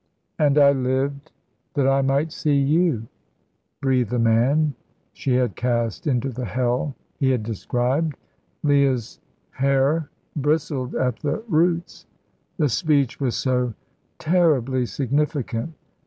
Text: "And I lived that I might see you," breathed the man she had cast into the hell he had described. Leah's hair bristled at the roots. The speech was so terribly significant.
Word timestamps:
"And 0.39 0.57
I 0.57 0.71
lived 0.71 1.31
that 1.75 1.87
I 1.87 2.01
might 2.01 2.31
see 2.31 2.55
you," 2.59 3.05
breathed 3.81 4.09
the 4.09 4.17
man 4.17 4.73
she 5.13 5.35
had 5.35 5.55
cast 5.55 6.07
into 6.07 6.29
the 6.31 6.45
hell 6.45 6.95
he 7.19 7.29
had 7.29 7.43
described. 7.43 8.17
Leah's 8.63 9.19
hair 9.51 10.09
bristled 10.35 10.95
at 10.95 11.17
the 11.19 11.43
roots. 11.47 12.07
The 12.57 12.67
speech 12.67 13.19
was 13.19 13.35
so 13.35 13.75
terribly 14.17 14.87
significant. 14.87 15.75